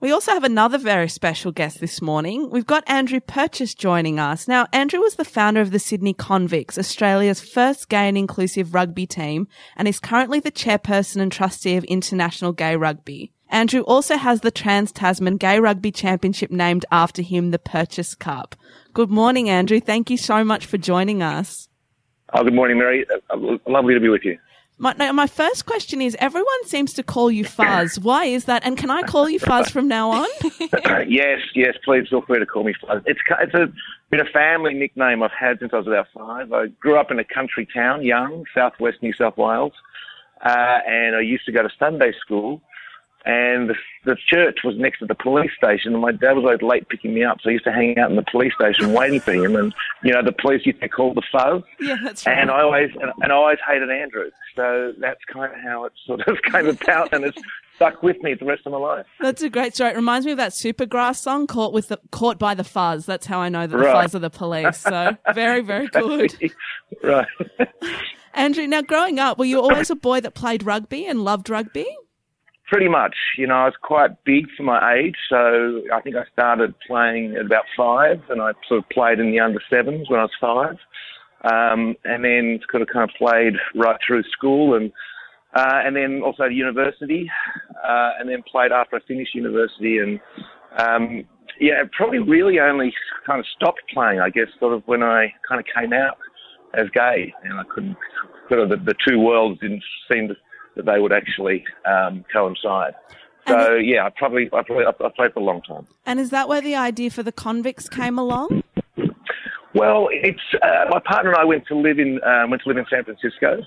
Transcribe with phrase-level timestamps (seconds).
[0.00, 2.48] We also have another very special guest this morning.
[2.48, 4.48] We've got Andrew Purchas joining us.
[4.48, 9.06] Now, Andrew was the founder of the Sydney Convicts, Australia's first gay and inclusive rugby
[9.06, 13.34] team, and is currently the chairperson and trustee of International Gay Rugby.
[13.50, 18.56] Andrew also has the Trans Tasman Gay Rugby Championship named after him, the Purchas Cup.
[18.94, 19.80] Good morning, Andrew.
[19.80, 21.68] Thank you so much for joining us.
[22.32, 23.04] Oh, good morning, Mary.
[23.28, 23.36] Uh,
[23.66, 24.38] lovely to be with you.
[24.80, 28.00] My, no, my first question is everyone seems to call you Fuzz.
[28.00, 28.64] Why is that?
[28.64, 30.26] And can I call you Fuzz from now on?
[31.06, 33.02] yes, yes, please feel free to call me Fuzz.
[33.04, 33.70] It's, it's a
[34.08, 36.50] been a family nickname I've had since I was about five.
[36.54, 39.74] I grew up in a country town, young, southwest New South Wales,
[40.42, 42.62] uh, and I used to go to Sunday school
[43.24, 43.74] and the,
[44.04, 47.12] the church was next to the police station, and my dad was always late picking
[47.12, 49.56] me up, so I used to hang out in the police station waiting for him.
[49.56, 51.62] And you know, the police used to call the fuzz.
[51.80, 52.38] Yeah, that's right.
[52.38, 55.92] And I always and, and I always hated Andrew, so that's kind of how it
[56.06, 57.38] sort of came about, and it's
[57.76, 59.06] stuck with me the rest of my life.
[59.20, 59.90] That's a great story.
[59.90, 63.26] It reminds me of that Supergrass song, "Caught with the Caught by the Fuzz." That's
[63.26, 64.78] how I know that the Fuzz are the police.
[64.78, 66.34] So very, very good.
[67.02, 67.26] right.
[68.32, 71.86] Andrew, now growing up, were you always a boy that played rugby and loved rugby?
[72.70, 73.16] Pretty much.
[73.36, 77.34] You know, I was quite big for my age, so I think I started playing
[77.34, 80.30] at about five, and I sort of played in the under sevens when I was
[80.40, 80.76] five,
[81.52, 84.92] um, and then sort of kind of played right through school, and
[85.52, 87.28] uh, and then also university,
[87.84, 90.20] uh, and then played after I finished university, and
[90.78, 91.24] um,
[91.58, 92.94] yeah, probably really only
[93.26, 96.18] kind of stopped playing, I guess, sort of when I kind of came out
[96.74, 97.96] as gay, and I couldn't
[98.48, 100.34] sort of the, the two worlds didn't seem to
[100.76, 102.94] that they would actually um, coincide.
[103.46, 105.86] So yeah, I probably I probably I played for a long time.
[106.06, 108.62] And is that where the idea for the convicts came along?
[109.74, 112.78] Well, it's uh, my partner and I went to live in um, went to live
[112.78, 113.62] in San Francisco,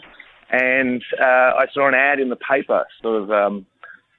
[0.51, 1.23] and uh,
[1.57, 3.31] I saw an ad in the paper, sort of.
[3.31, 3.65] Um,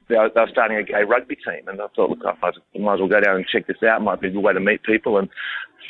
[0.09, 2.55] they were, they were starting a gay rugby team, and I thought, look, I might,
[2.75, 4.03] I might as well go down and check this out.
[4.03, 5.17] Might be a good way to meet people.
[5.17, 5.31] And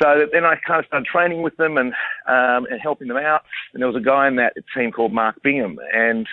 [0.01, 1.93] so then I kind of started training with them and
[2.27, 3.41] um, and helping them out.
[3.73, 6.27] And there was a guy in that team called Mark Bingham, and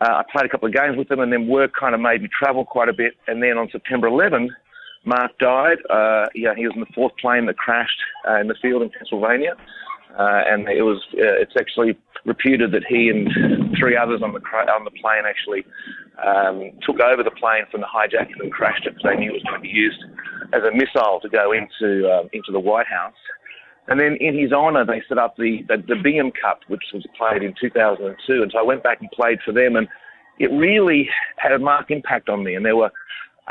[0.00, 2.22] uh, I played a couple of games with him, and then work kind of made
[2.22, 3.14] me travel quite a bit.
[3.26, 4.50] And then on September 11,
[5.04, 5.78] Mark died.
[5.88, 8.90] Uh, yeah, he was in the fourth plane that crashed uh, in the field in
[8.90, 9.54] Pennsylvania,
[10.18, 13.28] uh, and it was uh, it's actually reputed that he and
[13.78, 15.64] three others on the on the plane actually
[16.24, 19.34] um, took over the plane from the hijackers and crashed it because they knew it
[19.34, 20.02] was going to be used
[20.54, 23.14] as a missile to go into um, into the White House.
[23.86, 27.04] And then in his honour, they set up the, the, the Bingham Cup, which was
[27.16, 28.42] played in 2002.
[28.42, 29.86] And so I went back and played for them, and
[30.38, 32.54] it really had a marked impact on me.
[32.54, 32.90] And there were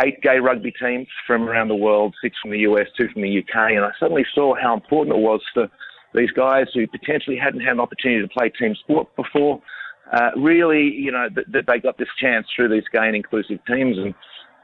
[0.03, 3.39] eight gay rugby teams from around the world, six from the US, two from the
[3.39, 3.71] UK.
[3.71, 5.69] And I suddenly saw how important it was for
[6.16, 9.61] these guys who potentially hadn't had an opportunity to play team sport before.
[10.11, 13.97] Uh, really, you know, that, they got this chance through these gay and inclusive teams.
[13.97, 14.13] And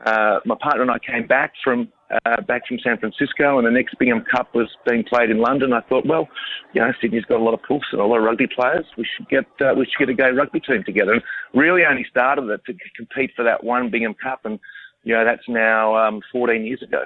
[0.05, 1.89] uh, my partner and I came back from
[2.25, 5.73] uh, back from San Francisco, and the next Bingham Cup was being played in London.
[5.73, 6.27] I thought, well,
[6.73, 8.85] you know, Sydney's got a lot of pools and a lot of rugby players.
[8.97, 11.13] We should get uh, we should get a gay rugby team together.
[11.13, 14.59] And really only started it to compete for that one Bingham Cup, and
[15.03, 17.03] you know that's now um, 14 years ago.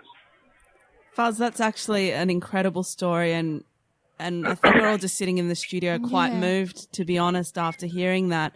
[1.12, 3.64] Fuzz, that's actually an incredible story, and
[4.20, 6.40] and I think we're all just sitting in the studio quite Yeah.
[6.40, 8.54] moved, to be honest, after hearing that.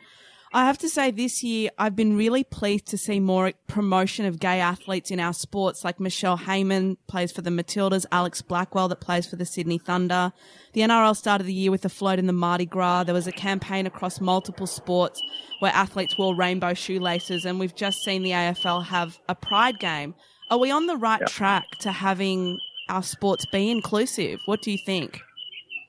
[0.53, 4.39] I have to say, this year I've been really pleased to see more promotion of
[4.39, 9.01] gay athletes in our sports, like Michelle Heyman plays for the Matildas, Alex Blackwell that
[9.01, 10.31] plays for the Sydney Thunder.
[10.73, 13.03] The NRL started the year with a float in the Mardi Gras.
[13.03, 15.21] There was a campaign across multiple sports
[15.59, 20.15] where athletes wore rainbow shoelaces, and we've just seen the AFL have a pride game.
[20.49, 24.39] Are we on the right track to having our sports be inclusive?
[24.45, 25.19] What do you think?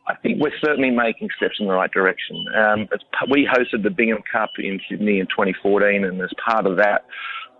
[0.08, 2.46] I think we're certainly making steps in the right direction.
[2.56, 2.88] Um,
[3.30, 7.04] we hosted the Bingham Cup in Sydney in 2014, and as part of that,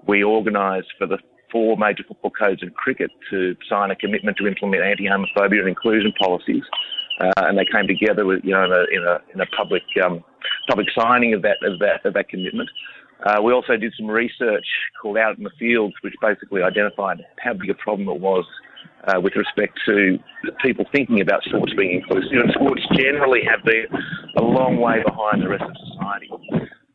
[0.06, 1.19] we organised for the
[1.53, 6.12] four major football codes in cricket to sign a commitment to implement anti-homophobia and inclusion
[6.19, 6.64] policies.
[7.20, 9.82] Uh, and they came together with, you know, in a, in a, in a public,
[10.03, 10.25] um,
[10.69, 12.69] public signing of that, of that, of that commitment.
[13.26, 14.64] Uh, we also did some research
[15.03, 18.44] called Out in the Fields, which basically identified how big a problem it was
[19.06, 20.18] uh, with respect to
[20.62, 22.32] people thinking about sports being inclusive.
[22.32, 23.86] And sports generally have been
[24.36, 26.30] a long way behind the rest of society.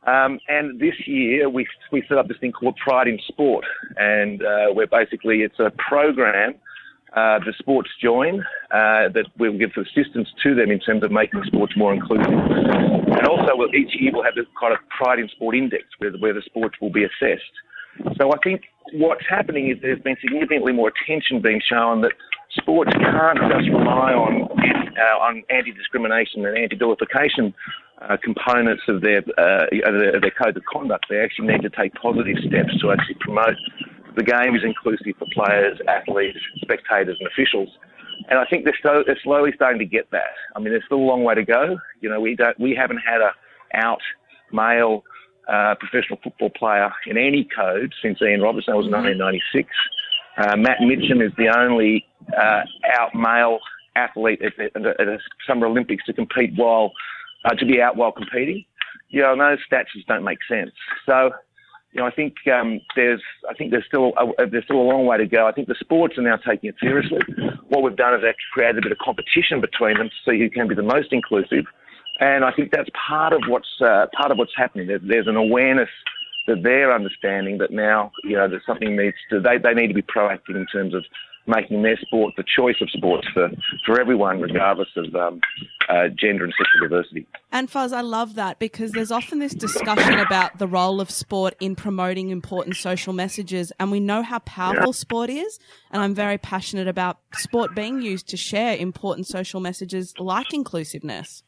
[0.05, 3.65] Um, and this year we we set up this thing called Pride in Sport,
[3.95, 6.55] and uh, where basically it's a program
[7.15, 8.41] uh, the sports join
[8.71, 12.25] uh, that we'll give assistance to them in terms of making sports more inclusive.
[12.25, 16.11] And also, we'll, each year we'll have this kind of Pride in Sport index where,
[16.13, 17.53] where the sports will be assessed.
[18.17, 18.61] So I think
[18.93, 22.11] what's happening is there's been significantly more attention being shown that
[22.57, 24.49] sports can't just rely on
[24.93, 27.53] uh, on anti-discrimination and anti-vilification
[28.01, 31.05] uh, components of their, uh, of their their code of conduct.
[31.09, 33.55] They actually need to take positive steps to actually promote
[34.15, 37.69] the game is inclusive for players, athletes, spectators, and officials.
[38.29, 40.37] And I think they're, so, they're slowly starting to get that.
[40.55, 41.79] I mean, there's still a long way to go.
[41.99, 43.31] You know, we don't, we haven't had a
[43.73, 44.01] out
[44.51, 45.03] male
[45.47, 48.73] uh, professional football player in any code since Ian Robertson.
[48.73, 49.69] That was 1996.
[50.37, 52.05] Uh, Matt Mitcham is the only
[52.35, 52.61] uh,
[52.97, 53.59] out male
[53.95, 56.91] athlete at, at, at, a Summer Olympics to compete while
[57.45, 58.65] uh, to be out while competing.
[59.09, 60.71] You know, those stats just don't make sense.
[61.05, 61.29] So,
[61.91, 65.05] you know, I think um, there's I think there's still a, there's still a long
[65.05, 65.45] way to go.
[65.45, 67.19] I think the sports are now taking it seriously.
[67.67, 70.49] What we've done is actually created a bit of competition between them, to see who
[70.49, 71.65] can be the most inclusive.
[72.19, 74.87] And I think that's part of what's uh, part of what's happening.
[74.87, 75.89] There's an awareness
[76.47, 79.93] that they're understanding that now, you know, that something needs to, they, they need to
[79.93, 81.03] be proactive in terms of
[81.45, 83.49] making their sport the choice of sports for,
[83.85, 85.41] for everyone, regardless of um,
[85.89, 87.27] uh, gender and sexual diversity.
[87.51, 91.55] And Fuzz, I love that because there's often this discussion about the role of sport
[91.59, 94.91] in promoting important social messages, and we know how powerful yeah.
[94.91, 95.59] sport is.
[95.91, 101.43] And I'm very passionate about sport being used to share important social messages like inclusiveness.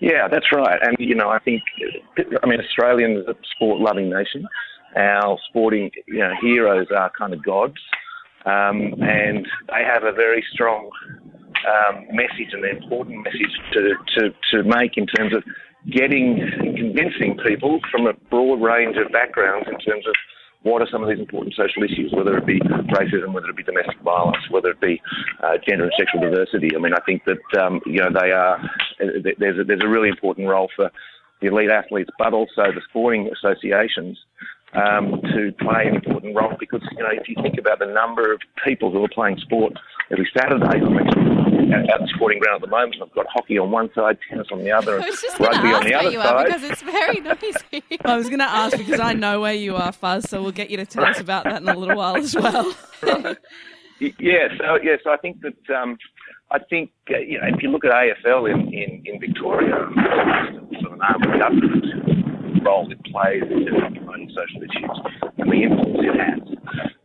[0.00, 0.78] Yeah, that's right.
[0.82, 1.62] And, you know, I think,
[2.42, 4.46] I mean, Australia is a sport loving nation.
[4.96, 7.76] Our sporting you know, heroes are kind of gods.
[8.46, 10.90] Um, and they have a very strong
[11.68, 15.44] um, message and an important message to, to, to make in terms of
[15.90, 16.40] getting
[16.76, 20.14] convincing people from a broad range of backgrounds in terms of
[20.62, 23.62] what are some of these important social issues, whether it be racism, whether it be
[23.62, 25.00] domestic violence, whether it be
[25.42, 26.68] uh, gender and sexual diversity.
[26.76, 28.60] I mean, I think that um, you know they are
[29.38, 30.90] there's a, there's a really important role for
[31.40, 34.18] the elite athletes, but also the sporting associations
[34.74, 38.32] um, to play an important role because you know if you think about the number
[38.32, 39.72] of people who are playing sport
[40.10, 41.40] every Saturday, I'm actually
[41.74, 42.96] at the sporting ground at the moment.
[43.02, 45.06] I've got hockey on one side, tennis on the other, and
[45.38, 46.46] rugby on the other side.
[46.46, 47.82] because it's very noisy.
[48.04, 50.70] I was going to ask because I know where you are, Fuzz, so we'll get
[50.70, 52.74] you to tell us about that in a little while as well.
[53.02, 53.36] right.
[54.00, 55.98] Yeah, so yeah, so I think that um,
[56.50, 59.76] I think uh, you know if you look at AFL in in, in Victoria,
[60.80, 62.19] sort of arm of government
[62.64, 64.96] role it plays in promoting social issues
[65.38, 66.40] and the influence it has.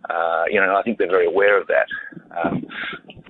[0.10, 1.88] Uh, you know, I think they're very aware of that.
[2.36, 2.66] Um,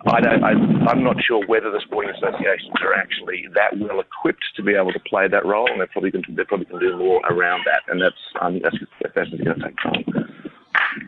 [0.08, 0.52] I don't, I,
[0.92, 4.94] am not sure whether the sporting associations are actually that well equipped to be able
[4.94, 7.82] to play that role, and they're probably to, they're probably to do more around that,
[7.88, 8.78] and that's um, that's
[9.16, 10.35] that's going to take time.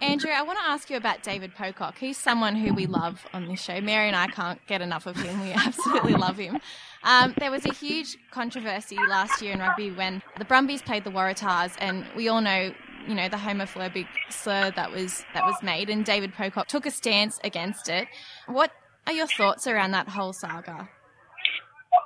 [0.02, 1.98] Andrew, I want to ask you about David Pocock.
[1.98, 3.80] He's someone who we love on this show.
[3.82, 5.40] Mary and I can't get enough of him.
[5.42, 6.60] We absolutely love him.
[7.04, 11.12] Um, there was a huge controversy last year in rugby when the Brumbies played the
[11.12, 12.74] Waratahs, and we all know,
[13.08, 16.92] you know, the homophobic slur that was that was made, and David Pocock took a
[16.92, 18.08] stance against it.
[18.48, 18.72] What
[19.06, 20.90] are your thoughts around that whole saga?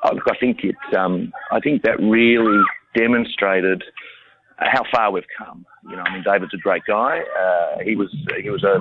[0.04, 0.76] I think it.
[0.96, 2.62] Um, I think that really
[2.96, 3.84] demonstrated
[4.62, 5.66] how far we've come.
[5.90, 7.20] You know, I mean, David's a great guy.
[7.20, 8.80] Uh, he was he was a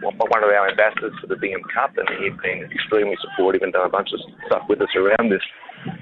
[0.00, 3.86] one of our ambassadors for the Bingham Cup, and he'd been extremely supportive and done
[3.86, 5.42] a bunch of stuff with us around this.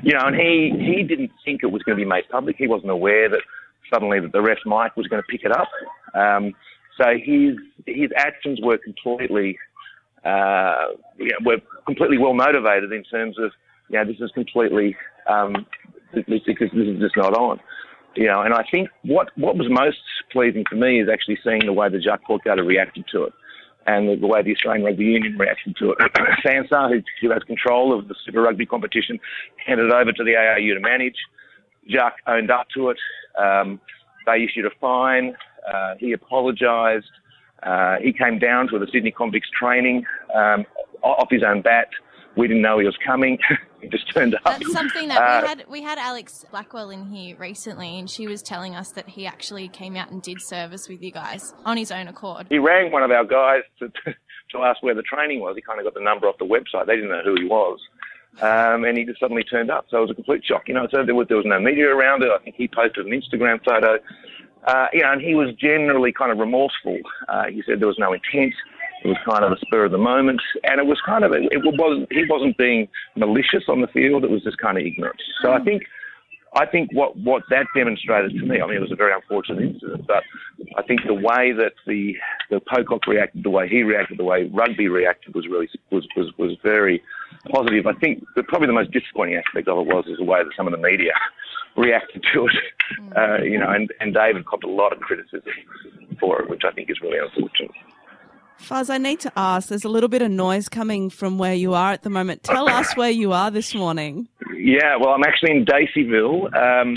[0.02, 2.56] You know, and he he didn't think it was going to be made public.
[2.58, 3.40] He wasn't aware that
[3.92, 5.68] suddenly that the ref Mike was going to pick it up.
[6.14, 6.52] Um,
[6.98, 7.56] so his
[7.86, 9.58] his actions were completely
[10.24, 10.86] uh,
[11.18, 13.52] you know, were completely well motivated in terms of
[13.88, 14.96] you know this is completely
[15.28, 15.66] um,
[16.12, 17.60] because this is just not on.
[18.16, 19.98] You know, and I think what, what was most
[20.32, 23.32] pleasing for me is actually seeing the way the Jacques Potgieter reacted to it
[23.86, 25.98] and the, the, way the Australian Rugby Union reacted to it.
[26.44, 29.18] SANZAR, who, who, has control of the Super Rugby competition,
[29.64, 31.16] handed it over to the ARU to manage.
[31.88, 32.98] Jacques owned up to it.
[33.38, 33.80] Um,
[34.26, 35.36] they issued a fine.
[35.72, 37.06] Uh, he apologised.
[37.62, 40.04] Uh, he came down to the Sydney Convicts training
[40.34, 40.64] um,
[41.02, 41.88] off his own bat.
[42.36, 43.38] We didn't know he was coming.
[43.80, 44.42] he just turned up.
[44.44, 45.64] That's something that uh, we had.
[45.68, 49.68] We had Alex Blackwell in here recently, and she was telling us that he actually
[49.68, 52.46] came out and did service with you guys on his own accord.
[52.50, 53.88] He rang one of our guys to
[54.52, 55.56] to ask where the training was.
[55.56, 56.86] He kind of got the number off the website.
[56.86, 57.80] They didn't know who he was.
[58.40, 59.86] Um, and he just suddenly turned up.
[59.90, 60.68] So it was a complete shock.
[60.68, 62.28] You know, so there was, there was no media around it.
[62.30, 63.98] I think he posted an Instagram photo.
[64.66, 66.98] Uh, you know, and he was generally kind of remorseful.
[67.28, 68.52] Uh, he said there was no intent.
[69.06, 71.62] It was kind of a spur of the moment, and it was kind of it
[71.62, 74.24] was he wasn't being malicious on the field.
[74.24, 75.22] It was just kind of ignorance.
[75.42, 75.82] So I think.
[76.54, 79.62] I think what, what that demonstrated to me, I mean, it was a very unfortunate
[79.62, 80.22] incident, but
[80.78, 82.14] I think the way that the
[82.48, 86.32] the Pocock reacted, the way he reacted, the way rugby reacted was really was was,
[86.38, 87.02] was very
[87.50, 87.86] positive.
[87.86, 90.52] I think the, probably the most disappointing aspect of it was is the way that
[90.56, 91.12] some of the media
[91.76, 92.54] reacted to it.
[93.02, 93.16] Mm.
[93.16, 95.52] Uh, you know, and, and David copped a lot of criticism
[96.18, 97.72] for it, which I think is really unfortunate.
[98.58, 99.68] Fuzz, I need to ask.
[99.68, 102.42] There's a little bit of noise coming from where you are at the moment.
[102.42, 104.28] Tell us where you are this morning.
[104.56, 106.54] Yeah, well, I'm actually in Daceyville.
[106.56, 106.96] Um,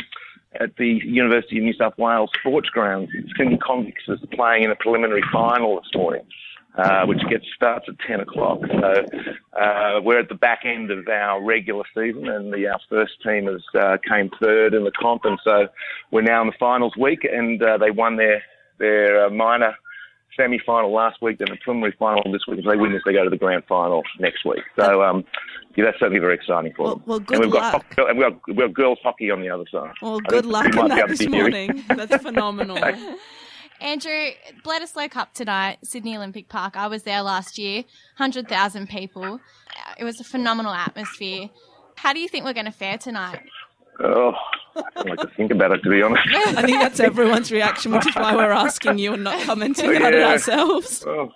[0.60, 3.10] at the University of New South Wales Sports Grounds.
[3.38, 6.24] Sydney Convicts is playing in a preliminary final this morning.
[6.78, 8.60] Uh, which gets starts at 10 o'clock.
[8.62, 13.14] So uh, we're at the back end of our regular season, and the, our first
[13.22, 15.68] team has uh, came third in the comp, and so
[16.12, 18.44] we're now in the finals week, and uh, they won their
[18.78, 19.30] their uh,
[20.38, 22.60] minor semi-final last week, then the preliminary final this week.
[22.60, 24.64] If they win this, they go to the grand final next week.
[24.80, 25.24] So um,
[25.76, 27.04] yeah, that's certainly very exciting for Well, them.
[27.06, 27.96] well, good and we've luck.
[27.96, 29.92] got and we've got, we've got girls hockey on the other side.
[30.02, 31.84] Well, I good luck on that this hear morning.
[31.90, 32.78] That's phenomenal.
[33.82, 34.32] Andrew,
[34.66, 36.76] Bledisloe Cup tonight, Sydney Olympic Park.
[36.76, 37.84] I was there last year,
[38.18, 39.36] 100,000 people.
[39.36, 41.50] Uh, It was a phenomenal atmosphere.
[41.96, 43.40] How do you think we're going to fare tonight?
[44.04, 44.34] Oh,
[44.96, 46.28] I don't like to think about it to be honest.
[46.34, 50.14] I think that's everyone's reaction, which is why we're asking you and not commenting on
[50.14, 51.04] it ourselves.
[51.08, 51.32] Oh,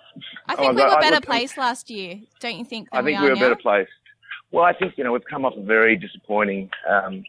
[0.48, 2.90] I Oh, think we were I better look- placed last year, don't you think?
[2.90, 3.60] Than I think we we're are a better now?
[3.60, 3.88] place.
[4.52, 7.24] Well, I think you know we've come off a very disappointing um,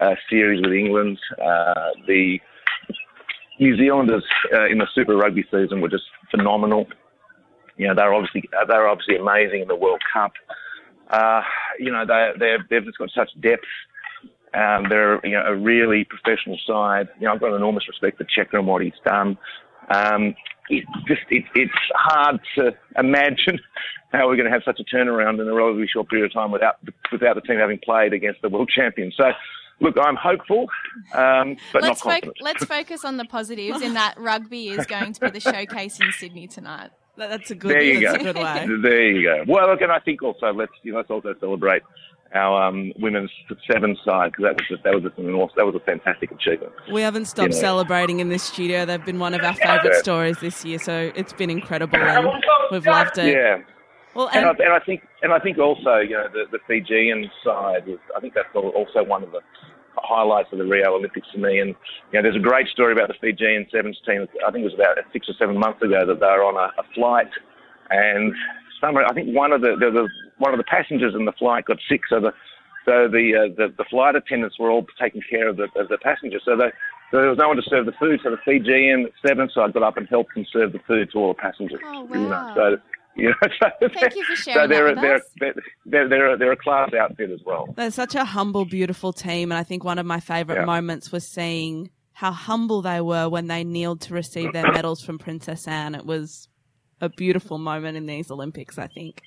[0.00, 1.18] uh, series with England.
[1.42, 2.40] Uh, the
[3.60, 6.86] New Zealanders uh, in the Super Rugby season were just phenomenal.
[7.76, 10.32] You know they're obviously uh, they're obviously amazing in the World Cup.
[11.10, 11.42] Uh,
[11.78, 13.64] you know they they've they've just got such depth.
[14.54, 17.08] Um, they're you know a really professional side.
[17.18, 19.38] You know I've got enormous respect for Cheika and what he's done.
[19.90, 20.34] Um,
[20.68, 23.58] it's just it, it's hard to imagine
[24.12, 26.50] how we're going to have such a turnaround in a relatively short period of time
[26.50, 26.76] without
[27.10, 29.14] without the team having played against the world champions.
[29.16, 29.30] So,
[29.80, 30.68] look, I'm hopeful,
[31.14, 32.36] um, but Let's, not fo- confident.
[32.40, 36.12] let's focus on the positives in that rugby is going to be the showcase in
[36.12, 36.90] Sydney tonight.
[37.16, 37.72] That's a good.
[37.72, 38.30] There you that's go.
[38.30, 38.66] a good way.
[38.82, 39.44] There you go.
[39.46, 41.82] Well, look, and I think also let's you know, let's also celebrate
[42.34, 43.30] our um, women's
[43.70, 46.30] seven side because that was just, that was just an awesome, that was a fantastic
[46.32, 46.72] achievement.
[46.92, 47.60] We haven't stopped You know.
[47.60, 48.84] celebrating in this studio.
[48.84, 52.28] They've been one of our favourite stories this year, so it's been incredible and
[52.70, 53.34] we've loved it.
[53.36, 53.58] Yeah.
[54.14, 56.58] Well, And, and, I, and I think, and I think also, you know, the, the
[56.66, 59.40] Fijian side is, I think that's al- also one of the
[59.96, 61.60] highlights of the Rio Olympics for me.
[61.60, 64.26] And you know, there's a great story about the Fijian sevens team.
[64.46, 66.72] I think it was about six or seven months ago that they were on a,
[66.80, 67.30] a flight,
[67.90, 68.34] and
[68.80, 70.08] some, I think one of the, the, the
[70.46, 72.32] one of the passengers in the flight got sick, so the
[72.84, 75.98] so the uh, the, the flight attendants were all taking care of the of the
[75.98, 76.42] passengers.
[76.44, 76.70] So they
[77.10, 78.20] so there was no one to serve the food.
[78.24, 81.28] So the Fijian sevens side got up and helped them serve the food to all
[81.28, 81.80] the passengers.
[81.84, 82.54] Oh, You know, wow.
[82.56, 82.64] so
[83.14, 85.22] you know, so Thank you for so sharing they're, that with they're, us.
[85.38, 87.66] They're, they're, they're, they're a class outfit as well.
[87.76, 90.64] they're such a humble, beautiful team, and I think one of my favourite Yeah.
[90.64, 95.18] moments was seeing how humble they were when they kneeled to receive their medals from
[95.18, 95.94] Princess Anne.
[95.94, 96.48] It was
[97.02, 99.20] a beautiful moment in these Olympics, I think.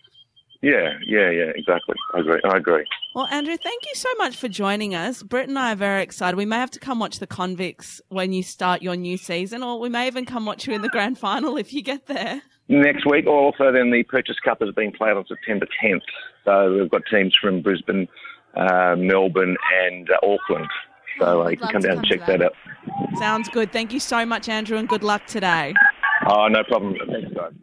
[0.65, 1.93] Yeah, yeah, yeah, exactly.
[2.15, 2.41] I agree.
[2.43, 2.85] I agree.
[3.13, 5.21] Well, Andrew, thank you so much for joining us.
[5.21, 6.37] Britt and I are very excited.
[6.37, 9.79] We may have to come watch the Convicts when you start your new season, or
[9.79, 12.41] we may even come watch you in the grand final if you get there.
[12.67, 16.01] Next week, also then the Purchas Cup is being played on September 10th.
[16.45, 18.07] So we've got teams from Brisbane,
[18.55, 20.67] uh, Melbourne, and uh, Auckland.
[21.19, 22.45] So uh, you can come to down and check that that.
[22.45, 23.19] out.
[23.19, 23.71] Sounds good.
[23.71, 25.75] Thank you so much, Andrew, and good luck today.
[26.27, 26.95] Oh, no problem.
[27.07, 27.53] Thanks, guys.